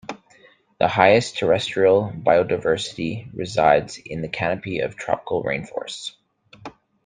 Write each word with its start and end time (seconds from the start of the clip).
The 0.79 0.87
highest 0.87 1.37
terrestrial 1.37 2.09
biodiversity 2.09 3.29
resides 3.35 3.99
in 4.03 4.23
the 4.23 4.29
canopy 4.29 4.79
of 4.79 4.95
tropical 4.95 5.43
rainforests. 5.43 6.13